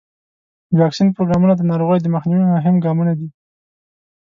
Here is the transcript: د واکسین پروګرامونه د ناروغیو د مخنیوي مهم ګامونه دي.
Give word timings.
د 0.73 0.75
واکسین 0.81 1.07
پروګرامونه 1.15 1.53
د 1.55 1.61
ناروغیو 1.69 2.03
د 2.03 2.07
مخنیوي 2.15 2.45
مهم 2.55 2.75
ګامونه 2.85 3.13
دي. 3.19 3.27